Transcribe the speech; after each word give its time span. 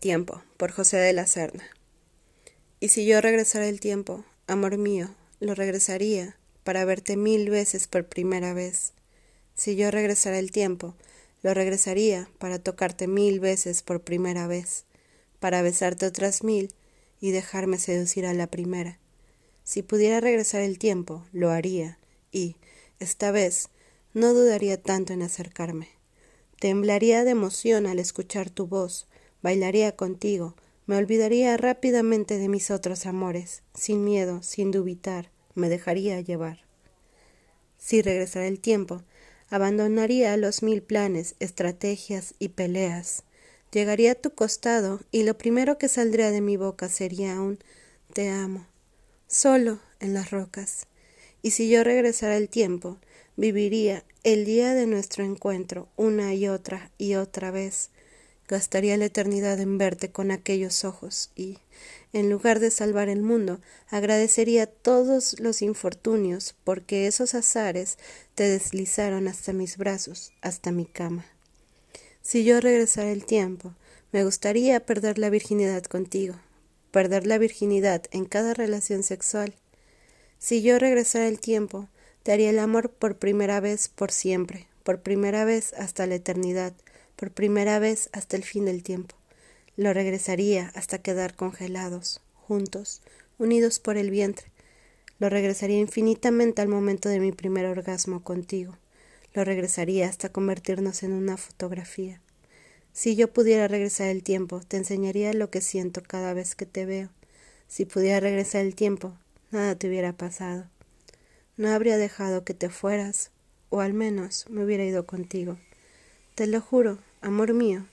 Tiempo, 0.00 0.42
por 0.58 0.72
José 0.72 0.98
de 0.98 1.14
la 1.14 1.26
Serna. 1.26 1.64
Y 2.80 2.88
si 2.88 3.06
yo 3.06 3.22
regresara 3.22 3.66
el 3.66 3.80
tiempo, 3.80 4.24
amor 4.46 4.76
mío, 4.76 5.14
lo 5.40 5.54
regresaría 5.54 6.36
para 6.64 6.84
verte 6.84 7.16
mil 7.16 7.48
veces 7.48 7.88
por 7.88 8.04
primera 8.04 8.52
vez. 8.52 8.92
Si 9.54 9.74
yo 9.74 9.90
regresara 9.90 10.38
el 10.38 10.50
tiempo, 10.50 10.94
lo 11.42 11.54
regresaría 11.54 12.28
para 12.38 12.58
tocarte 12.58 13.06
mil 13.06 13.40
veces 13.40 13.82
por 13.82 14.02
primera 14.02 14.46
vez, 14.46 14.84
para 15.40 15.62
besarte 15.62 16.04
otras 16.04 16.44
mil 16.44 16.74
y 17.18 17.30
dejarme 17.30 17.78
seducir 17.78 18.26
a 18.26 18.34
la 18.34 18.48
primera. 18.48 18.98
Si 19.64 19.82
pudiera 19.82 20.20
regresar 20.20 20.60
el 20.60 20.78
tiempo, 20.78 21.24
lo 21.32 21.50
haría, 21.50 21.98
y, 22.30 22.56
esta 23.00 23.30
vez, 23.30 23.70
no 24.12 24.34
dudaría 24.34 24.80
tanto 24.80 25.14
en 25.14 25.22
acercarme. 25.22 25.88
Temblaría 26.60 27.24
de 27.24 27.30
emoción 27.30 27.86
al 27.86 27.98
escuchar 27.98 28.50
tu 28.50 28.66
voz, 28.66 29.08
bailaría 29.42 29.96
contigo, 29.96 30.54
me 30.86 30.96
olvidaría 30.96 31.56
rápidamente 31.56 32.38
de 32.38 32.48
mis 32.48 32.70
otros 32.70 33.06
amores, 33.06 33.62
sin 33.74 34.04
miedo, 34.04 34.42
sin 34.42 34.70
dubitar, 34.70 35.30
me 35.54 35.68
dejaría 35.68 36.20
llevar. 36.20 36.64
Si 37.78 38.02
regresara 38.02 38.46
el 38.46 38.60
tiempo, 38.60 39.02
abandonaría 39.50 40.36
los 40.36 40.62
mil 40.62 40.82
planes, 40.82 41.34
estrategias 41.40 42.34
y 42.38 42.48
peleas. 42.48 43.24
Llegaría 43.72 44.12
a 44.12 44.14
tu 44.14 44.30
costado 44.30 45.00
y 45.10 45.24
lo 45.24 45.36
primero 45.36 45.76
que 45.78 45.88
saldría 45.88 46.30
de 46.30 46.40
mi 46.40 46.56
boca 46.56 46.88
sería 46.88 47.40
un 47.40 47.58
te 48.12 48.28
amo, 48.28 48.66
solo 49.26 49.80
en 50.00 50.14
las 50.14 50.30
rocas. 50.30 50.86
Y 51.42 51.50
si 51.50 51.68
yo 51.68 51.84
regresara 51.84 52.36
el 52.36 52.48
tiempo, 52.48 52.98
viviría 53.36 54.04
el 54.24 54.44
día 54.44 54.74
de 54.74 54.86
nuestro 54.86 55.24
encuentro 55.24 55.88
una 55.96 56.34
y 56.34 56.48
otra 56.48 56.90
y 56.98 57.14
otra 57.14 57.50
vez. 57.50 57.90
Gastaría 58.48 58.96
la 58.96 59.06
eternidad 59.06 59.58
en 59.60 59.76
verte 59.76 60.12
con 60.12 60.30
aquellos 60.30 60.84
ojos 60.84 61.30
y, 61.34 61.58
en 62.12 62.30
lugar 62.30 62.60
de 62.60 62.70
salvar 62.70 63.08
el 63.08 63.22
mundo, 63.22 63.60
agradecería 63.88 64.66
todos 64.66 65.40
los 65.40 65.62
infortunios 65.62 66.54
porque 66.62 67.08
esos 67.08 67.34
azares 67.34 67.98
te 68.36 68.44
deslizaron 68.44 69.26
hasta 69.26 69.52
mis 69.52 69.76
brazos, 69.76 70.32
hasta 70.42 70.70
mi 70.70 70.86
cama. 70.86 71.26
Si 72.22 72.44
yo 72.44 72.60
regresara 72.60 73.10
el 73.10 73.24
tiempo, 73.24 73.74
me 74.12 74.24
gustaría 74.24 74.78
perder 74.86 75.18
la 75.18 75.28
virginidad 75.28 75.82
contigo, 75.82 76.36
perder 76.92 77.26
la 77.26 77.38
virginidad 77.38 78.04
en 78.12 78.24
cada 78.24 78.54
relación 78.54 79.02
sexual. 79.02 79.54
Si 80.38 80.62
yo 80.62 80.78
regresara 80.78 81.26
el 81.26 81.40
tiempo, 81.40 81.88
te 82.22 82.32
haría 82.32 82.50
el 82.50 82.60
amor 82.60 82.90
por 82.90 83.18
primera 83.18 83.60
vez 83.60 83.88
por 83.88 84.12
siempre, 84.12 84.68
por 84.84 85.02
primera 85.02 85.44
vez 85.44 85.72
hasta 85.74 86.06
la 86.06 86.14
eternidad, 86.14 86.72
por 87.16 87.32
primera 87.32 87.78
vez 87.78 88.08
hasta 88.12 88.36
el 88.36 88.44
fin 88.44 88.66
del 88.66 88.82
tiempo. 88.82 89.16
Lo 89.76 89.92
regresaría 89.92 90.70
hasta 90.74 90.98
quedar 90.98 91.34
congelados, 91.34 92.20
juntos, 92.34 93.02
unidos 93.38 93.78
por 93.78 93.96
el 93.96 94.10
vientre. 94.10 94.46
Lo 95.18 95.28
regresaría 95.28 95.78
infinitamente 95.78 96.62
al 96.62 96.68
momento 96.68 97.08
de 97.08 97.20
mi 97.20 97.32
primer 97.32 97.66
orgasmo 97.66 98.22
contigo. 98.22 98.78
Lo 99.34 99.44
regresaría 99.44 100.08
hasta 100.08 100.30
convertirnos 100.30 101.02
en 101.02 101.12
una 101.12 101.36
fotografía. 101.36 102.20
Si 102.92 103.16
yo 103.16 103.30
pudiera 103.30 103.68
regresar 103.68 104.08
el 104.08 104.22
tiempo, 104.22 104.60
te 104.66 104.78
enseñaría 104.78 105.32
lo 105.34 105.50
que 105.50 105.60
siento 105.60 106.02
cada 106.02 106.32
vez 106.32 106.54
que 106.54 106.64
te 106.64 106.86
veo. 106.86 107.10
Si 107.68 107.84
pudiera 107.84 108.20
regresar 108.20 108.64
el 108.64 108.74
tiempo, 108.74 109.14
nada 109.50 109.74
te 109.74 109.88
hubiera 109.88 110.14
pasado. 110.14 110.70
No 111.58 111.70
habría 111.70 111.98
dejado 111.98 112.44
que 112.44 112.54
te 112.54 112.70
fueras, 112.70 113.30
o 113.68 113.80
al 113.80 113.92
menos 113.92 114.46
me 114.48 114.64
hubiera 114.64 114.84
ido 114.84 115.04
contigo. 115.04 115.58
Te 116.36 116.46
lo 116.46 116.60
juro, 116.60 116.98
amor 117.22 117.54
mío, 117.54 117.86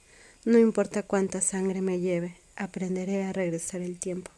no 0.43 0.57
importa 0.57 1.01
cuánta 1.01 1.39
sangre 1.39 1.79
me 1.79 2.01
lleve, 2.01 2.35
aprenderé 2.57 3.23
a 3.23 3.31
regresar 3.31 3.79
el 3.79 3.97
tiempo. 3.97 4.31